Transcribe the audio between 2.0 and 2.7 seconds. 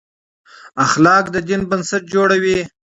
جوړوي.